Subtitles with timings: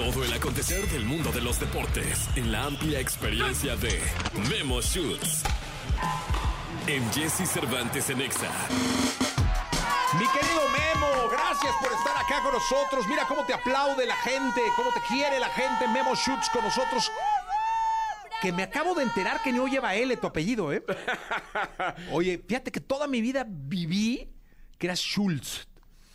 [0.00, 4.00] Todo el acontecer del mundo de los deportes en la amplia experiencia de
[4.48, 5.42] Memo Shoots.
[6.86, 8.50] En Jesse Cervantes en Exa.
[10.18, 13.06] Mi querido Memo, gracias por estar acá con nosotros.
[13.08, 15.86] Mira cómo te aplaude la gente, cómo te quiere la gente.
[15.86, 17.12] Memo Shoots con nosotros.
[18.40, 20.82] Que me acabo de enterar que no lleva L tu apellido, ¿eh?
[22.10, 24.30] Oye, fíjate que toda mi vida viví
[24.78, 25.68] que era Schultz,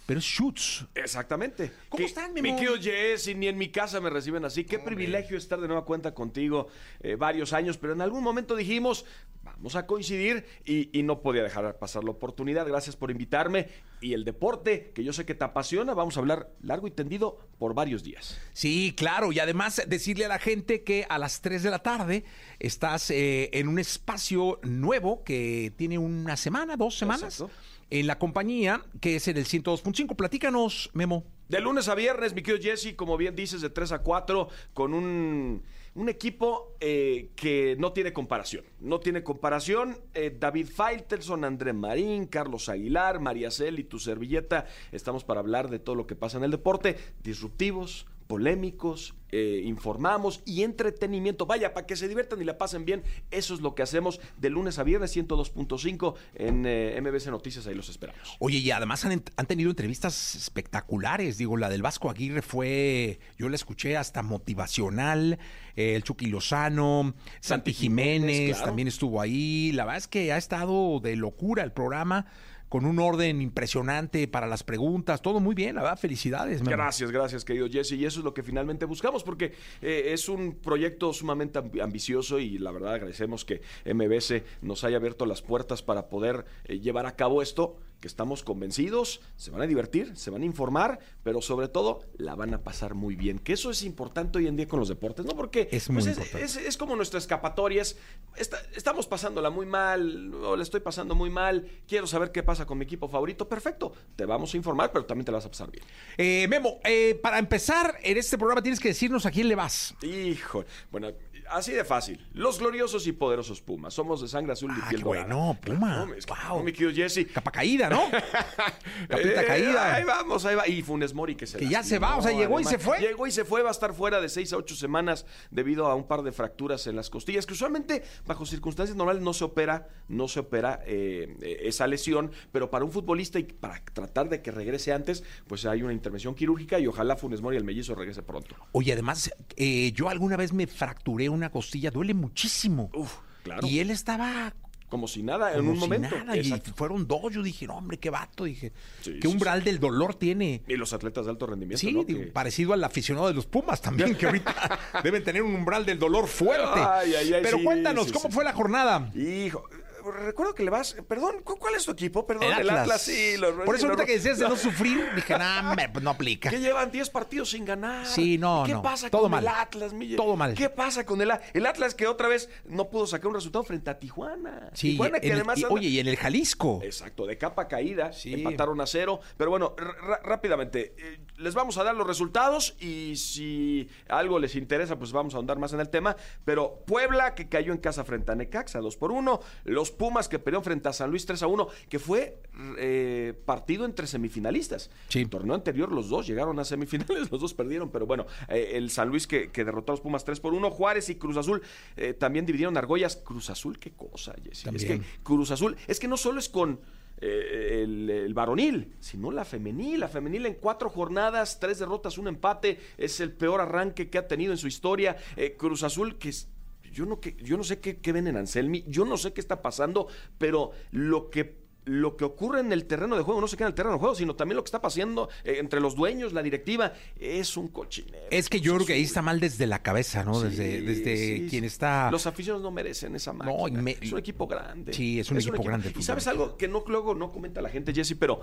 [0.06, 0.86] pero es Schutz.
[0.94, 1.72] Exactamente.
[1.90, 2.44] ¿Cómo están, Memo?
[2.44, 4.64] Mi querido Jesse, ni en mi casa me reciben así.
[4.64, 6.68] Qué privilegio estar de nueva cuenta contigo
[7.02, 9.05] eh, varios años, pero en algún momento dijimos,
[9.44, 12.68] vamos a coincidir y, y no podía dejar pasar la oportunidad.
[12.68, 13.70] Gracias por invitarme.
[14.02, 17.40] Y el deporte, que yo sé que te apasiona, vamos a hablar largo y tendido
[17.58, 18.38] por varios días.
[18.54, 22.26] Sí, claro, y además decirle a la gente que a las 3 de la tarde
[22.60, 27.52] estás eh, en un espacio nuevo que tiene una semana, dos semanas, Exacto.
[27.89, 30.16] En la compañía, que es en el 102.5.
[30.16, 31.23] Platícanos, Memo.
[31.49, 34.93] De lunes a viernes, mi querido Jesse, como bien dices, de 3 a 4, con
[34.95, 35.62] un,
[35.93, 38.65] un equipo eh, que no tiene comparación.
[38.79, 39.98] No tiene comparación.
[40.13, 44.65] Eh, David Faitelson, André Marín, Carlos Aguilar, María Cel y tu servilleta.
[44.91, 46.98] Estamos para hablar de todo lo que pasa en el deporte.
[47.23, 51.45] Disruptivos, polémicos, eh, informamos y entretenimiento.
[51.45, 53.04] Vaya, para que se diviertan y la pasen bien.
[53.32, 57.67] Eso es lo que hacemos de lunes a viernes, 102.5 en eh, MBC Noticias.
[57.67, 58.37] Ahí los esperamos.
[58.40, 61.37] Oye, y además han, han tenido entrevistas espectaculares.
[61.37, 65.38] Digo, la del Vasco Aguirre fue, yo la escuché hasta motivacional.
[65.75, 68.66] eh, el Chucky Lozano, Santi Jiménez, Jiménez, claro.
[68.66, 69.72] también estuvo ahí.
[69.73, 72.28] La verdad es que ha estado de locura el programa,
[72.69, 75.22] con un orden impresionante para las preguntas.
[75.22, 76.62] Todo muy bien, verdad, felicidades.
[76.63, 77.94] Gracias, gracias, querido Jesse.
[77.94, 82.40] Y eso es lo que finalmente buscamos, porque eh, es un proyecto sumamente amb- ambicioso
[82.40, 87.06] y la verdad agradecemos que MBS nos haya abierto las puertas para poder eh, llevar
[87.06, 91.41] a cabo esto, que estamos convencidos, se van a divertir, se van a informar, pero
[91.41, 93.40] sobre todo la van a pasar muy bien.
[93.40, 95.35] Que eso es importante hoy en día con los deportes, ¿no?
[95.35, 97.97] Porque Es muy pues, es, es como nuestra escapatoria, es,
[98.35, 102.66] esta- estamos pasándola muy mal, o la estoy pasando muy mal, quiero saber qué pasa
[102.66, 105.50] con mi equipo favorito, perfecto, te vamos a informar, pero también te la vas a
[105.50, 105.83] pasar bien.
[106.17, 109.95] Eh, Memo, eh, para empezar en este programa tienes que decirnos a quién le vas.
[110.03, 111.09] Hijo, bueno,
[111.50, 112.25] así de fácil.
[112.33, 113.94] Los gloriosos y poderosos Pumas.
[113.94, 115.25] Somos de sangre azul y Ah, piel qué dorada.
[115.35, 116.06] bueno, Puma.
[116.06, 116.57] No, es que- Wow.
[116.59, 117.28] no, mi querido Jesse.
[117.33, 118.01] Capa caída, ¿no?
[119.09, 119.95] Capita Eh, caída.
[119.95, 120.67] Ahí vamos, ahí va.
[120.67, 122.78] Y Funes Mori que se Que ya lastimó, se va, o sea, llegó y se
[122.79, 123.00] fue.
[123.00, 125.95] Llegó y se fue, va a estar fuera de seis a ocho semanas debido a
[125.95, 129.88] un par de fracturas en las costillas, que usualmente bajo circunstancias normales no se opera,
[130.07, 134.41] no se opera eh, eh, esa lesión, pero para un futbolista y para tratar de
[134.41, 138.23] que regrese antes, pues hay una intervención quirúrgica y ojalá Funes Mori el mellizo regrese
[138.23, 138.56] pronto.
[138.72, 142.90] Oye, además, eh, yo alguna vez me fracturé una costilla, duele muchísimo.
[142.94, 143.13] Uf,
[143.44, 143.68] claro.
[143.68, 144.53] Y él estaba
[144.90, 146.16] Como si nada, en como un si momento.
[146.18, 147.34] nada, y fueron dos.
[147.34, 148.46] Yo dije, no, hombre, qué vato.
[148.46, 150.62] Dije, Sí, qué sí, umbral del dolor tiene.
[150.68, 152.03] Y los atletas de alto rendimiento, Sí, ¿no?
[152.03, 155.85] digo, Que- parecido al aficionado de los Pumas también, que ahorita deben tener un umbral
[155.85, 156.79] del dolor fuerte.
[156.79, 159.12] Ay, ay, ay, Pero cuéntanos, ¿cómo fue la jornada?
[159.16, 159.63] Hijo,
[160.11, 160.95] recuerdo que le vas.
[161.07, 162.25] Perdón, ¿cu- ¿cuál es tu equipo?
[162.27, 162.79] Perdón, El el Atlas.
[162.81, 163.38] Atlas, sí.
[163.38, 166.49] Los, Por eso ahorita los- que decías de no sufrir, dije, nah, pues no aplica.
[166.49, 168.05] Que llevan 10 partidos sin ganar.
[168.05, 168.81] Sí, no, ¿Qué no.
[168.81, 169.44] pasa Todo con mal.
[169.44, 170.15] el Atlas, Mille?
[170.17, 170.53] Todo mal.
[170.53, 171.49] ¿Qué pasa con el Atlas?
[171.53, 174.69] El Atlas que otra vez no pudo sacar un resultado frente a Tijuana.
[174.73, 175.59] Sí, Tijuana que el- además.
[175.59, 176.79] y- oye, y en el Jalisco.
[176.83, 178.33] Exacto, de capa caída, Sí.
[178.33, 179.19] empataron a cero.
[179.38, 179.75] Pero bueno,
[180.23, 185.33] rápidamente, eh, les vamos a dar los resultados y si algo les interesa, pues vamos
[185.33, 186.15] a ahondar más en el tema.
[186.44, 189.39] Pero Puebla, que cayó en casa frente a Necaxa, 2 por 1.
[189.63, 192.41] Los Pumas, que perdieron frente a San Luis 3 a 1, que fue
[192.78, 194.89] eh, partido entre semifinalistas.
[195.09, 195.22] Sí.
[195.22, 198.89] El torneo anterior, los dos llegaron a semifinales, los dos perdieron, pero bueno, eh, el
[198.89, 200.69] San Luis que, que derrotó a los Pumas 3 por 1.
[200.72, 201.61] Juárez y Cruz Azul
[201.97, 203.16] eh, también dividieron argollas.
[203.17, 204.69] Cruz Azul, qué cosa, Jessy.
[204.73, 206.79] Es que Cruz Azul, es que no solo es con
[207.22, 210.00] eh, el, el varonil, sino la femenil.
[210.01, 214.27] La femenil en cuatro jornadas, tres derrotas, un empate, es el peor arranque que ha
[214.27, 215.16] tenido en su historia.
[215.38, 216.50] Eh, Cruz Azul, que es-
[216.95, 219.41] yo no, que, yo no sé qué, qué ven en Anselmi, yo no sé qué
[219.41, 220.07] está pasando,
[220.38, 223.73] pero lo que lo que ocurre en el terreno de juego no se queda en
[223.73, 226.41] el terreno de juego, sino también lo que está pasando eh, entre los dueños, la
[226.41, 228.25] directiva, es un cochinero.
[228.31, 230.33] Es que yo creo que ahí está mal desde la cabeza, ¿no?
[230.33, 232.09] Sí, desde desde sí, quien está...
[232.09, 233.56] Los aficionados no merecen esa máquina.
[233.56, 234.94] No, y me- Es un equipo grande.
[234.94, 237.62] Sí, es un equipo grande el Y fútbol sabes algo que no, luego no comenta
[237.62, 238.39] la gente, Jesse, pero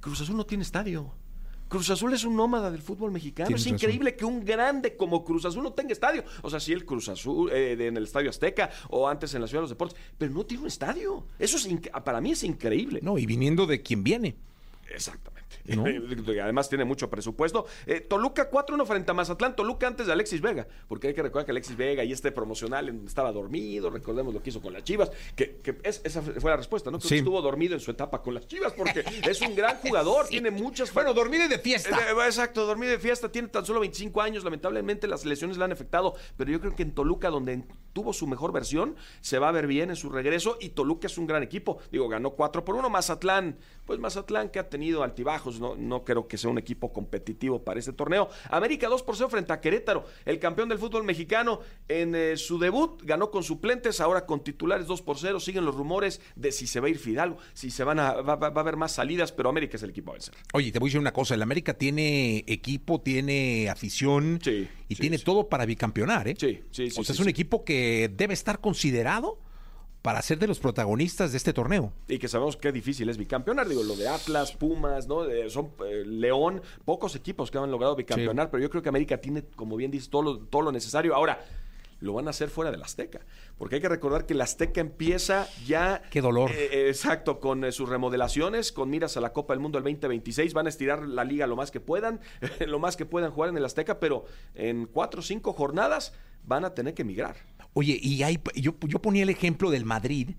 [0.00, 1.12] Cruz Azul no tiene estadio.
[1.68, 3.48] Cruz Azul es un nómada del fútbol mexicano.
[3.48, 3.76] Tienes es razón.
[3.76, 6.24] increíble que un grande como Cruz Azul no tenga estadio.
[6.42, 9.46] O sea, sí el Cruz Azul eh, en el Estadio Azteca o antes en la
[9.46, 11.26] Ciudad de los Deportes, pero no tiene un estadio.
[11.38, 11.68] Eso es
[12.04, 13.00] para mí es increíble.
[13.02, 14.36] No, y viniendo de quien viene.
[14.90, 15.46] Exactamente.
[15.66, 15.84] ¿No?
[16.42, 17.66] Además tiene mucho presupuesto.
[17.86, 19.56] Eh, Toluca 4-1 frente a Mazatlán.
[19.56, 20.66] Toluca antes de Alexis Vega.
[20.88, 23.90] Porque hay que recordar que Alexis Vega y este promocional estaba dormido.
[23.90, 25.10] Recordemos lo que hizo con las Chivas.
[25.34, 26.98] Que, que es- esa fue la respuesta, ¿no?
[26.98, 27.14] Creo Sí.
[27.16, 30.26] que estuvo dormido en su etapa con las Chivas porque es un gran jugador.
[30.28, 30.92] Tiene muchas...
[30.94, 31.90] Bueno, dormir y de fiesta.
[31.96, 35.64] Eh, eh, Exacto, dormir de fiesta, tiene tan solo 25 años, lamentablemente las lesiones le
[35.64, 37.64] han afectado, pero yo creo que en Toluca, donde
[37.96, 41.16] tuvo su mejor versión, se va a ver bien en su regreso y Toluca es
[41.16, 43.56] un gran equipo, digo, ganó 4 por 1, Mazatlán,
[43.86, 47.80] pues Mazatlán que ha tenido altibajos, no, no creo que sea un equipo competitivo para
[47.80, 48.28] este torneo.
[48.50, 51.60] América 2 por 0 frente a Querétaro, el campeón del fútbol mexicano.
[51.88, 55.74] En eh, su debut, ganó con suplentes, ahora con titulares 2 por 0, siguen los
[55.74, 58.60] rumores de si se va a ir Fidalgo, si se van a, va, va- va
[58.60, 60.34] a haber más salidas, pero América es el equipo a vencer.
[60.52, 64.38] Oye, te voy a decir una cosa, el América tiene equipo, tiene afición.
[64.42, 65.24] Sí, y sí, tiene sí.
[65.24, 66.36] todo para bicampeonar, ¿eh?
[66.38, 69.38] Sí, sí, sí, O sea, es un equipo que debe estar considerado
[70.06, 71.92] para ser de los protagonistas de este torneo.
[72.06, 73.68] Y que sabemos qué difícil es bicampeonar.
[73.68, 75.24] Digo, lo de Atlas, Pumas, ¿no?
[75.24, 79.18] Eh, son eh, León, pocos equipos que han logrado bicampeonar, pero yo creo que América
[79.18, 81.12] tiene, como bien dices, todo lo, todo lo necesario.
[81.12, 81.44] Ahora,
[82.06, 83.20] lo van a hacer fuera del Azteca.
[83.58, 86.02] Porque hay que recordar que el Azteca empieza ya.
[86.10, 86.50] Qué dolor.
[86.50, 89.84] eh, eh, exacto, con eh, sus remodelaciones, con miras a la Copa del Mundo el
[89.84, 90.54] 2026.
[90.54, 92.20] Van a estirar la liga lo más que puedan,
[92.66, 94.24] lo más que puedan jugar en el Azteca, pero
[94.54, 96.14] en cuatro o cinco jornadas
[96.44, 97.36] van a tener que emigrar.
[97.74, 100.30] Oye, y hay, yo, yo ponía el ejemplo del Madrid,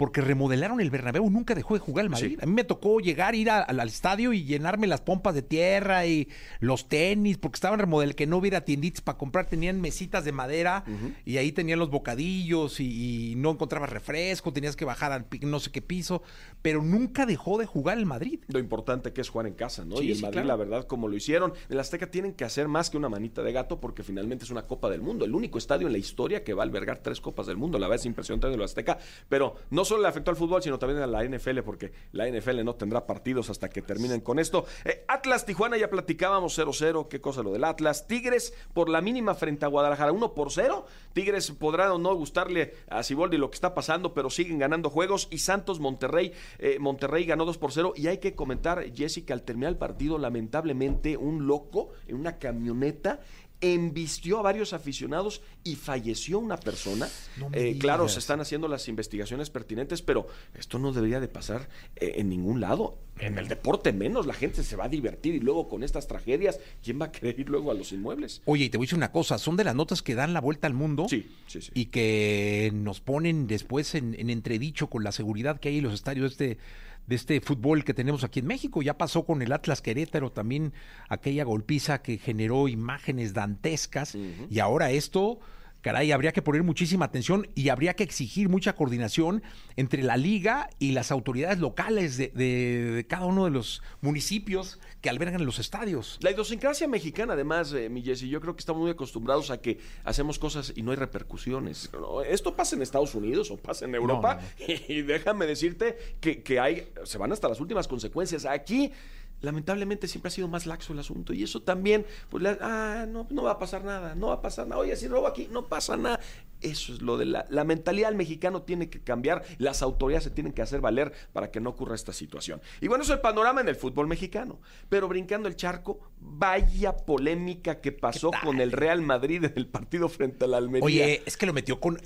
[0.00, 2.36] porque remodelaron el Bernabéu, nunca dejó de jugar el Madrid.
[2.38, 2.42] Sí.
[2.42, 5.42] A mí me tocó llegar, ir a- al, al estadio y llenarme las pompas de
[5.42, 6.26] tierra y
[6.58, 10.84] los tenis, porque estaban remodelados, que no hubiera tienditas para comprar, tenían mesitas de madera
[11.26, 15.60] y ahí tenían los bocadillos y, y no encontrabas refresco, tenías que bajar al no
[15.60, 16.22] sé qué piso,
[16.62, 18.40] pero nunca dejó de jugar el Madrid.
[18.48, 19.98] lo importante que es jugar en casa, ¿no?
[19.98, 20.48] Sí, y el sí, Madrid, claro.
[20.48, 23.42] la verdad, como lo hicieron, en el Azteca tienen que hacer más que una manita
[23.42, 26.42] de gato porque finalmente es una Copa del Mundo, el único estadio en la historia
[26.42, 27.78] que va a albergar tres Copas del Mundo.
[27.78, 28.96] La verdad es impresionante de lo Azteca,
[29.28, 32.64] pero no solo le afectó al fútbol, sino también a la NFL porque la NFL
[32.64, 34.64] no tendrá partidos hasta que terminen con esto.
[34.84, 38.06] Eh, Atlas Tijuana ya platicábamos 0-0, qué cosa lo del Atlas.
[38.06, 40.86] Tigres por la mínima frente a Guadalajara 1 por 0.
[41.12, 45.26] Tigres podrá o no gustarle a Siboldi lo que está pasando, pero siguen ganando juegos
[45.30, 49.42] y Santos Monterrey eh, Monterrey ganó 2 por 0 y hay que comentar, Jessica, al
[49.42, 53.20] terminar el partido, lamentablemente, un loco en una camioneta
[53.60, 57.08] embistió a varios aficionados y falleció una persona.
[57.38, 61.68] No Eh, claro, se están haciendo las investigaciones pertinentes, pero esto no debería de pasar
[61.96, 62.98] eh, en ningún lado.
[63.18, 66.58] En el deporte menos, la gente se va a divertir y luego con estas tragedias,
[66.82, 68.40] ¿quién va a querer ir luego a los inmuebles?
[68.46, 70.40] Oye, y te voy a decir una cosa, son de las notas que dan la
[70.40, 71.06] vuelta al mundo.
[71.10, 71.70] Sí, sí, sí.
[71.74, 75.92] Y que nos ponen después en, en entredicho con la seguridad que hay en los
[75.92, 76.62] estadios de este,
[77.10, 78.82] de este fútbol que tenemos aquí en México.
[78.82, 80.72] Ya pasó con el Atlas Querétaro también
[81.08, 84.16] aquella golpiza que generó imágenes dantescas.
[84.48, 85.40] Y ahora esto,
[85.80, 89.42] caray, habría que poner muchísima atención y habría que exigir mucha coordinación
[89.76, 94.78] entre la liga y las autoridades locales de, de- de cada uno de los municipios
[95.00, 96.18] que albergan los estadios.
[96.20, 99.78] La idiosincrasia mexicana, además, eh, mi Jessy, yo creo que estamos muy acostumbrados a que
[100.04, 101.90] hacemos cosas y no hay repercusiones.
[101.92, 102.22] ¿no?
[102.22, 104.40] Esto pasa en Estados Unidos o pasa en Europa
[104.88, 108.44] y déjame decirte que, que hay, se van hasta las últimas consecuencias.
[108.44, 108.92] Aquí,
[109.40, 113.42] lamentablemente, siempre ha sido más laxo el asunto y eso también, pues, ah, no, no
[113.42, 114.80] va a pasar nada, no va a pasar nada.
[114.80, 116.20] Oye, si robo aquí, no pasa nada.
[116.60, 120.30] Eso es lo de la, la mentalidad del mexicano tiene que cambiar, las autoridades se
[120.30, 122.60] tienen que hacer valer para que no ocurra esta situación.
[122.82, 124.60] Y bueno, eso es el panorama en el fútbol mexicano.
[124.90, 130.10] Pero brincando el charco, vaya polémica que pasó con el Real Madrid en el partido
[130.10, 130.84] frente al Almería.
[130.84, 131.98] Oye, es que lo metió con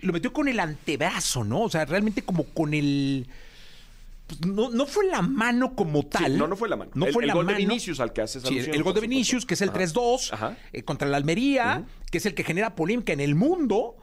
[0.00, 1.62] lo metió con el antebrazo, ¿no?
[1.62, 3.28] O sea, realmente como con el
[4.28, 6.38] pues, no, no fue la mano como Sí, tal.
[6.38, 6.92] no, no fue la mano.
[6.94, 7.54] No el, fue el la gol de.
[7.54, 9.00] Vinicius al que haces Sí, alusión, el gol de.
[9.00, 9.78] Vinicius, que es el Ajá.
[9.80, 10.56] 3-2, Ajá.
[10.72, 13.96] eh, contra el Almería, que es el que genera polémica en el mundo.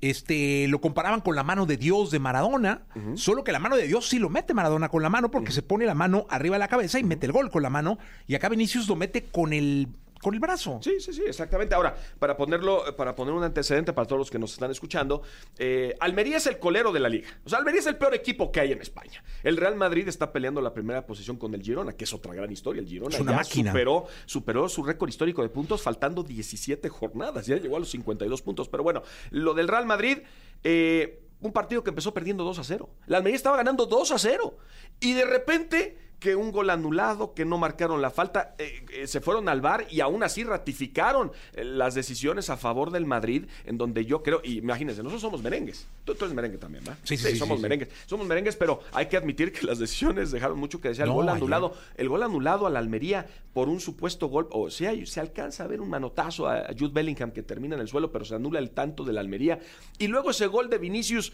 [0.00, 2.82] Este, lo comparaban con la mano de Dios de Maradona,
[3.14, 5.62] solo que la mano de Dios sí lo mete Maradona con la mano porque se
[5.62, 8.34] pone la mano arriba de la cabeza y mete el gol con la mano y
[8.34, 9.88] acá Vinicius lo mete con el
[10.20, 10.80] con el brazo.
[10.82, 11.74] Sí, sí, sí, exactamente.
[11.74, 15.22] Ahora, para ponerlo, para poner un antecedente para todos los que nos están escuchando,
[15.58, 17.28] eh, Almería es el colero de la liga.
[17.44, 19.22] O sea, Almería es el peor equipo que hay en España.
[19.42, 22.50] El Real Madrid está peleando la primera posición con el Girona, que es otra gran
[22.52, 22.80] historia.
[22.80, 23.70] El Girona Es una ya máquina.
[23.70, 27.46] superó, superó su récord histórico de puntos faltando 17 jornadas.
[27.46, 28.68] Ya llegó a los 52 puntos.
[28.68, 30.18] Pero bueno, lo del Real Madrid,
[30.64, 32.90] eh, un partido que empezó perdiendo 2 a 0.
[33.06, 34.58] La Almería estaba ganando 2 a 0.
[35.00, 39.20] Y de repente que un gol anulado, que no marcaron la falta, eh, eh, se
[39.20, 43.76] fueron al bar y aún así ratificaron eh, las decisiones a favor del Madrid, en
[43.76, 46.96] donde yo creo, y imagínense, nosotros somos merengues, tú, tú eres merengue también, ¿va?
[47.02, 50.30] Sí, sí, sí, somos sí, merengues, somos merengues, pero hay que admitir que las decisiones
[50.30, 51.04] dejaron mucho que decir.
[51.04, 51.36] El gol ayer.
[51.36, 55.64] anulado, el gol anulado a la Almería por un supuesto gol, o sea, se alcanza
[55.64, 58.34] a ver un manotazo a a Jude Bellingham que termina en el suelo, pero se
[58.34, 59.60] anula el tanto de la Almería,
[59.98, 61.32] y luego ese gol de Vinicius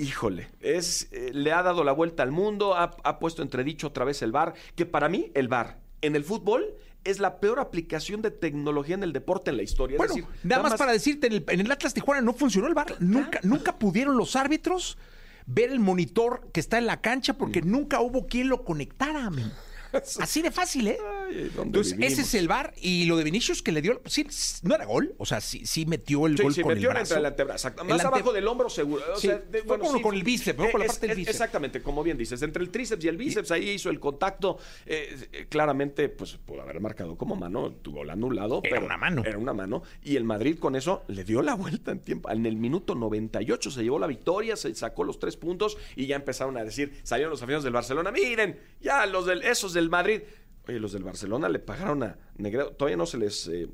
[0.00, 4.04] híjole, es, eh, le ha dado la vuelta al mundo, ha, ha puesto entredicho otra
[4.04, 8.22] vez el VAR, que para mí el VAR en el fútbol es la peor aplicación
[8.22, 9.94] de tecnología en el deporte en la historia.
[9.94, 12.66] Es Bueno, decir, nada más para decirte, en el, en el Atlas Tijuana no funcionó
[12.66, 12.96] el bar.
[13.00, 14.98] Nunca, nunca pudieron los árbitros
[15.46, 19.30] ver el monitor que está en la cancha porque nunca hubo quien lo conectara.
[19.30, 19.50] men.
[20.20, 20.98] Así de fácil, ¿eh?
[21.30, 24.26] Ay, ¿dónde Entonces, ese es el bar y lo de Vinicius que le dio, sí,
[24.62, 26.94] no era gol, o sea, sí, sí metió el Sí, gol sí, con metió el
[26.94, 27.14] brazo.
[27.14, 27.68] entre el antebrazo.
[27.68, 27.82] exacto.
[27.82, 29.02] El Más ante- abajo del hombro seguro.
[29.14, 30.70] O sea, de- fue como con el bíceps, ¿no?
[30.70, 31.34] Con la parte del bíceps.
[31.36, 32.42] Exactamente, como bien dices.
[32.42, 34.58] Entre el tríceps y el bíceps, ahí hizo el contacto.
[34.86, 38.60] eh, eh, claramente, pues pudo haber marcado como mano, tu gol anulado.
[38.64, 39.22] Era pero una mano.
[39.24, 39.82] Era una mano.
[40.02, 42.30] Y el Madrid con eso le dio la vuelta en tiempo.
[42.30, 46.16] En el minuto 98 se llevó la victoria, se sacó los tres puntos y ya
[46.16, 50.22] empezaron a decir, salieron los aficionados del Barcelona, miren, ya los del, esos del Madrid.
[50.70, 52.70] Oye, los del Barcelona le pagaron a Negredo.
[52.72, 53.46] Todavía no se les...
[53.48, 53.68] eh,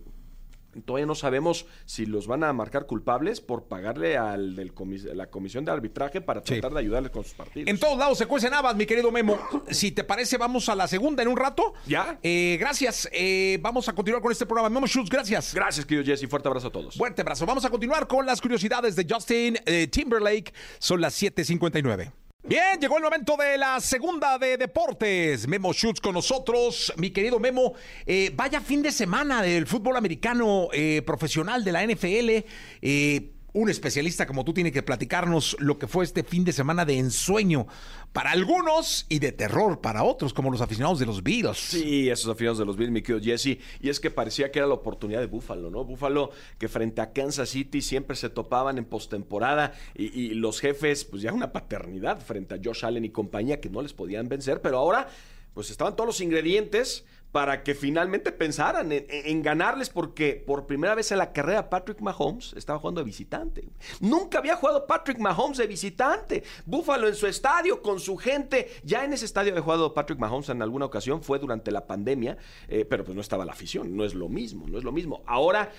[0.84, 5.30] Todavía no sabemos si los van a marcar culpables por pagarle al del comis- la
[5.30, 6.46] comisión de arbitraje para Sí.
[6.60, 7.66] tratar de ayudarles con sus partidos.
[7.70, 9.38] En todos lados se cuecen habas, mi querido Memo.
[9.70, 11.72] Si te parece, vamos a la segunda en un rato.
[11.86, 12.18] ¿Ya?
[12.22, 13.08] Eh, gracias.
[13.12, 14.68] Eh, vamos a continuar con este programa.
[14.68, 15.54] Memo Schultz, gracias.
[15.54, 16.28] Gracias, querido Jesse.
[16.28, 16.94] Fuerte abrazo a todos.
[16.94, 17.46] Fuerte abrazo.
[17.46, 20.52] Vamos a continuar con las curiosidades de Justin eh, Timberlake.
[20.78, 22.12] Son las 7:59.
[22.48, 25.48] Bien, llegó el momento de la segunda de deportes.
[25.48, 26.92] Memo Schutz con nosotros.
[26.96, 27.72] Mi querido Memo,
[28.06, 32.44] eh, vaya fin de semana del fútbol americano eh, profesional de la NFL.
[32.82, 36.84] Eh, un especialista como tú tiene que platicarnos lo que fue este fin de semana
[36.84, 37.66] de ensueño
[38.12, 41.56] para algunos y de terror para otros, como los aficionados de los Beatles.
[41.56, 43.58] Sí, esos aficionados de los Bills, mi querido Jesse.
[43.80, 45.84] Y es que parecía que era la oportunidad de Búfalo, ¿no?
[45.84, 51.06] Búfalo que frente a Kansas City siempre se topaban en postemporada y, y los jefes,
[51.06, 54.60] pues ya una paternidad frente a Josh Allen y compañía que no les podían vencer,
[54.60, 55.08] pero ahora,
[55.54, 61.12] pues estaban todos los ingredientes para que finalmente pensaran en, ganarles porque por primera vez
[61.12, 63.68] en la carrera Patrick Mahomes estaba jugando de visitante.
[64.00, 66.44] Nunca había jugado Patrick Mahomes de visitante.
[66.64, 68.70] Búfalo en su estadio con su gente.
[68.84, 72.38] Ya en ese estadio había jugado Patrick Mahomes en alguna ocasión, fue durante la pandemia,
[72.68, 75.22] eh, pero pues no estaba la afición, no es lo mismo, no es lo mismo.
[75.26, 75.70] Ahora,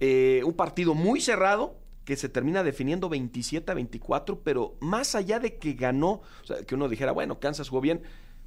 [0.00, 5.40] eh, un partido muy cerrado, que se termina definiendo 27 a 24, pero más allá
[5.40, 8.02] de que ganó, o sea, que uno dijera, bueno, Kansas jugó bien,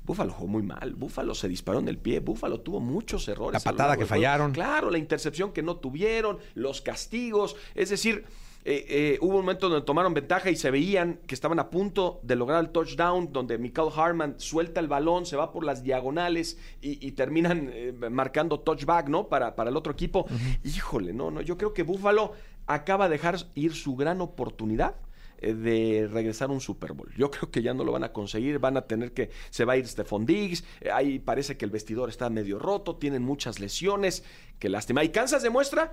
[0.10, 3.64] Búfalo jugó muy mal, Búfalo se disparó en el pie, Búfalo tuvo muchos errores.
[3.64, 4.52] La patada que fallaron.
[4.52, 8.26] Claro, la intercepción que no tuvieron, los castigos, es decir,
[8.66, 12.22] eh, eh, hubo un momento donde tomaron ventaja y se veían que estaban a punto
[12.24, 16.58] de lograr el touchdown, donde Michael Harman suelta el balón, se va por las diagonales
[16.82, 19.28] y, y terminan eh, marcando touchback, ¿no?
[19.28, 20.26] Para, para el otro equipo.
[20.64, 22.34] Híjole, no, no, yo creo que Búfalo
[22.66, 24.96] acaba de dejar ir su gran oportunidad
[25.42, 27.12] de regresar a un Super Bowl.
[27.18, 29.74] Yo creo que ya no lo van a conseguir, van a tener que, se va
[29.74, 33.60] a ir Stephon Diggs, eh, ahí parece que el vestidor está medio roto, tienen muchas
[33.60, 34.24] lesiones,
[34.60, 35.04] qué lástima.
[35.04, 35.92] Y Kansas demuestra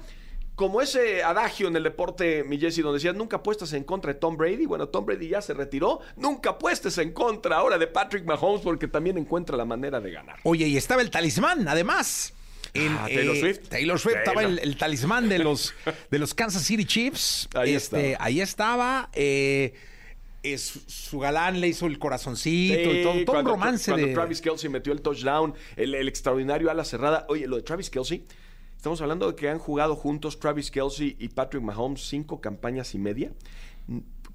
[0.57, 4.19] como ese adagio en el deporte, mi Jesse, donde decías, nunca apuestas en contra de
[4.19, 4.65] Tom Brady.
[4.65, 6.01] Bueno, Tom Brady ya se retiró.
[6.17, 10.39] Nunca apuestes en contra ahora de Patrick Mahomes porque también encuentra la manera de ganar.
[10.45, 12.33] Oye, y estaba el talismán, además.
[12.99, 13.69] Ah, Taylor eh, Swift.
[13.69, 15.75] Taylor Swift estaba el, el talismán de los,
[16.11, 17.49] de los Kansas City Chiefs.
[17.55, 18.25] Ahí Este, estaba.
[18.25, 19.11] Ahí estaba.
[19.13, 19.75] eh,
[20.43, 24.15] es- su galán le hizo el corazoncito y todo, todo un romance cuando de.
[24.15, 27.27] Travis Kelsey metió el touchdown, el, el extraordinario ala cerrada.
[27.29, 28.25] Oye, lo de Travis Kelsey,
[28.77, 32.99] estamos hablando de que han jugado juntos Travis Kelsey y Patrick Mahomes cinco campañas y
[32.99, 33.33] media.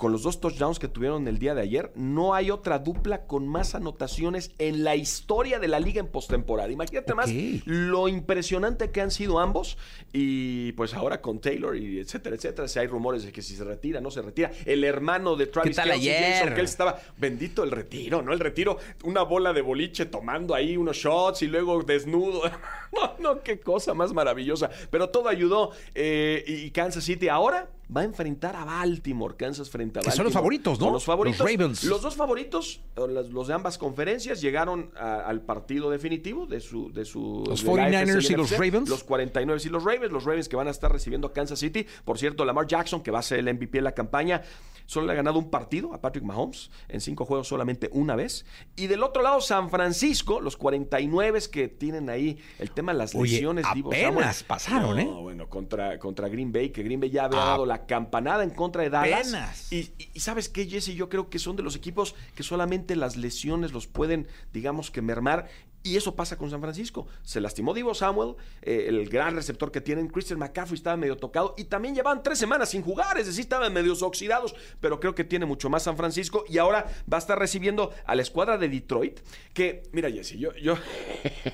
[0.01, 3.47] Con los dos touchdowns que tuvieron el día de ayer, no hay otra dupla con
[3.47, 6.71] más anotaciones en la historia de la liga en postemporada.
[6.71, 7.29] Imagínate más
[7.65, 9.77] lo impresionante que han sido ambos.
[10.11, 12.67] Y pues ahora con Taylor y etcétera, etcétera.
[12.67, 14.51] Si hay rumores de que si se retira, no se retira.
[14.65, 16.33] El hermano de Travis tal ayer?
[16.33, 18.33] Jason Kelce, estaba bendito el retiro, ¿no?
[18.33, 22.41] El retiro, una bola de boliche tomando ahí unos shots y luego desnudo.
[22.93, 24.69] No, no, qué cosa más maravillosa.
[24.89, 25.71] Pero todo ayudó.
[25.95, 29.35] eh, y Kansas City ahora va a enfrentar a Baltimore.
[29.35, 30.15] Kansas frente a Que Baltimore.
[30.17, 30.85] son los favoritos, ¿no?
[30.85, 31.39] Son los favoritos.
[31.39, 31.83] Los Ravens.
[31.83, 36.91] Los dos favoritos, los de ambas conferencias, llegaron a- al partido definitivo de su.
[36.91, 38.51] De su Los de la 49ers AFC y los.
[38.51, 38.89] Ravens.
[38.89, 40.11] Los 49 y los Ravens.
[40.11, 41.85] Los Ravens que van a estar recibiendo a Kansas City.
[42.05, 44.41] Por cierto, Lamar Jackson, que va a ser el MVP de la campaña.
[44.85, 46.69] Solo le ha ganado un partido a Patrick Mahomes.
[46.89, 48.45] En cinco juegos solamente una vez.
[48.75, 53.15] Y del otro lado, San Francisco, los 49 que tienen ahí el tema de las
[53.15, 53.65] Oye, lesiones.
[53.73, 54.45] Divo apenas Samuel.
[54.47, 55.05] pasaron, ¿eh?
[55.05, 58.49] No, bueno, contra, contra Green Bay, que Green Bay ya había dado la campanada en
[58.51, 59.71] contra de Dallas.
[59.71, 60.93] Y, y- y ¿sabes qué, Jesse?
[60.95, 65.01] Yo creo que son de los equipos que solamente las lesiones los pueden, digamos que
[65.01, 65.47] mermar.
[65.83, 67.07] Y eso pasa con San Francisco.
[67.23, 70.09] Se lastimó Divo Samuel, eh, el gran receptor que tienen.
[70.09, 73.73] Christian McCaffrey estaba medio tocado y también llevaban tres semanas sin jugar, es decir, estaban
[73.73, 74.53] medios oxidados.
[74.79, 78.13] Pero creo que tiene mucho más San Francisco y ahora va a estar recibiendo a
[78.13, 79.21] la escuadra de Detroit.
[79.55, 80.53] Que, mira, Jesse, yo.
[80.55, 80.75] yo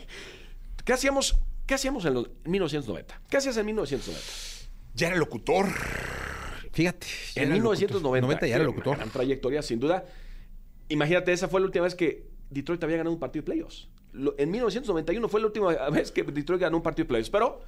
[0.84, 3.22] ¿Qué hacíamos, qué hacíamos en los 1990?
[3.30, 4.26] ¿Qué hacías en 1990?
[4.94, 5.68] Ya era locutor.
[6.78, 7.08] Fíjate.
[7.36, 7.78] En era locutor.
[7.80, 8.22] 1990.
[8.28, 8.98] 90 ya era Una locutor.
[8.98, 10.06] gran trayectoria, sin duda.
[10.90, 13.88] Imagínate, esa fue la última vez que Detroit había ganado un partido de playoffs.
[14.38, 17.32] En 1991 fue la última vez que Detroit ganó un partido de playoffs.
[17.32, 17.62] Pero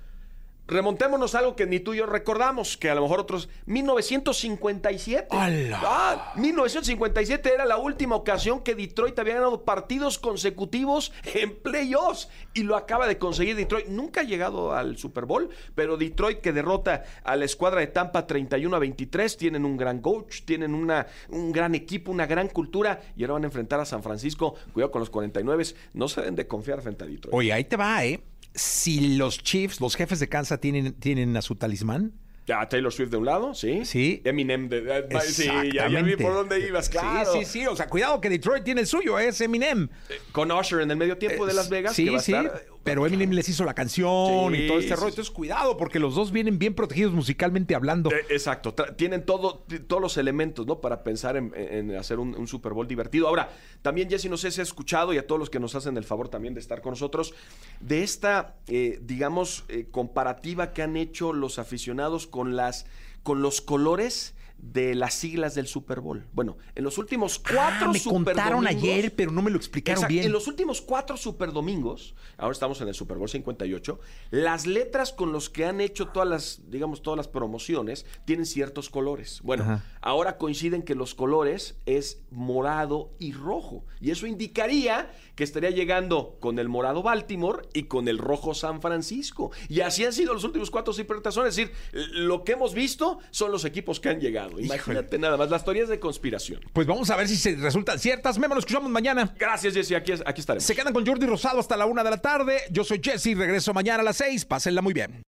[0.69, 3.49] remontémonos a algo que ni tú y yo recordamos, que a lo mejor otros...
[3.65, 5.27] 1957.
[5.31, 5.81] ¡Hala!
[5.83, 12.63] Ah, 1957 era la última ocasión que Detroit había ganado partidos consecutivos en playoffs y
[12.63, 13.87] lo acaba de conseguir Detroit.
[13.87, 18.27] Nunca ha llegado al Super Bowl, pero Detroit que derrota a la escuadra de Tampa
[18.27, 23.01] 31 a 23, tienen un gran coach, tienen una, un gran equipo, una gran cultura
[23.15, 24.55] y ahora van a enfrentar a San Francisco.
[24.73, 27.33] Cuidado con los 49, no se deben de confiar frente a Detroit.
[27.33, 28.19] Oye, ahí te va, ¿eh?
[28.53, 32.13] Si los Chiefs, los jefes de Kansas, tienen, tienen a su talismán.
[32.47, 33.85] Ya, Taylor Swift de un lado, sí.
[33.85, 34.21] Sí.
[34.25, 37.31] Eminem de, de- sí, ya, ya vi por dónde ibas, claro.
[37.33, 37.67] Sí, sí, sí.
[37.67, 39.87] O sea, cuidado que Detroit tiene el suyo, es Eminem.
[40.31, 41.95] Con Usher en el medio tiempo de Las Vegas.
[41.95, 42.31] Sí, que va a sí.
[42.33, 45.07] estar- Pero Eminem les hizo la canción Sí, y todo este sí, rollo.
[45.07, 45.19] sí.
[45.19, 48.09] Entonces, cuidado, porque los dos vienen bien protegidos musicalmente hablando.
[48.11, 50.79] Eh, exacto, Tra- tienen todo, todos los elementos, ¿no?
[50.79, 53.27] Para pensar en, en hacer un, un Super Bowl divertido.
[53.27, 53.49] Ahora,
[53.81, 56.03] también, Jesse, no sé si has escuchado y a todos los que nos hacen el
[56.05, 57.33] favor también de estar con nosotros,
[57.81, 62.85] de esta, eh, digamos, eh, comparativa que han hecho los aficionados con las,
[63.23, 66.25] con los colores de las siglas del Super Bowl.
[66.33, 69.57] Bueno, en los últimos cuatro Ah, me Super contaron Domingos- ayer, pero no me lo
[69.57, 70.25] explicaron bien.
[70.25, 73.99] En los últimos cuatro Super Domingos, ahora estamos en el Super Bowl 58,
[74.31, 78.89] las letras con los que han hecho todas las, digamos, todas las promociones tienen ciertos
[78.89, 79.39] colores.
[79.43, 79.85] Bueno, Ajá.
[80.01, 83.85] ahora coinciden que los colores es morado y rojo.
[84.01, 88.81] Y eso indicaría que estaría llegando con el morado Baltimore y con el rojo San
[88.81, 89.51] Francisco.
[89.69, 91.57] Y así han sido los últimos cuatro supertazones.
[91.57, 91.73] Es decir,
[92.13, 94.48] lo que hemos visto son los equipos que han llegado.
[94.57, 96.61] Imagínate nada más, las teorías de conspiración.
[96.73, 98.39] Pues vamos a ver si se resultan ciertas.
[98.39, 99.33] Memo, nos escuchamos mañana.
[99.37, 99.93] Gracias, Jesse.
[99.93, 100.63] Aquí, aquí estaremos.
[100.63, 102.61] Se quedan con Jordi Rosado hasta la una de la tarde.
[102.71, 104.45] Yo soy Jesse, regreso mañana a las seis.
[104.45, 105.23] Pásenla muy bien.